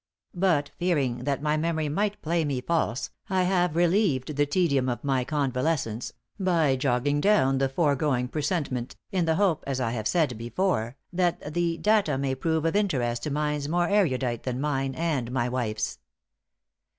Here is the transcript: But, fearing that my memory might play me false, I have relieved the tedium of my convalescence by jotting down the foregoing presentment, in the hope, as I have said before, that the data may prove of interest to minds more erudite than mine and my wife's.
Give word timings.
But, 0.33 0.71
fearing 0.79 1.25
that 1.25 1.43
my 1.43 1.57
memory 1.57 1.87
might 1.87 2.19
play 2.23 2.43
me 2.43 2.59
false, 2.59 3.11
I 3.29 3.43
have 3.43 3.75
relieved 3.75 4.35
the 4.35 4.47
tedium 4.47 4.89
of 4.89 5.03
my 5.03 5.23
convalescence 5.23 6.11
by 6.39 6.75
jotting 6.75 7.21
down 7.21 7.59
the 7.59 7.69
foregoing 7.69 8.27
presentment, 8.29 8.95
in 9.11 9.25
the 9.25 9.35
hope, 9.35 9.63
as 9.67 9.79
I 9.79 9.91
have 9.91 10.07
said 10.07 10.39
before, 10.39 10.97
that 11.13 11.53
the 11.53 11.77
data 11.77 12.17
may 12.17 12.33
prove 12.33 12.65
of 12.65 12.75
interest 12.75 13.21
to 13.25 13.29
minds 13.29 13.69
more 13.69 13.87
erudite 13.87 14.41
than 14.41 14.59
mine 14.59 14.95
and 14.95 15.31
my 15.31 15.47
wife's. 15.47 15.99